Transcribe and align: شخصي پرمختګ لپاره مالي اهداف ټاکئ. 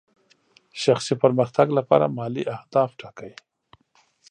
شخصي 0.83 1.15
پرمختګ 1.23 1.67
لپاره 1.77 2.05
مالي 2.17 2.43
اهداف 2.55 2.89
ټاکئ. 2.99 3.31